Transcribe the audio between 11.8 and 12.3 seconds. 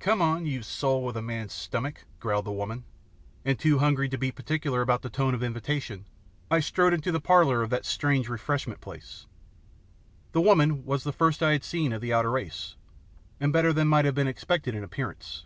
of the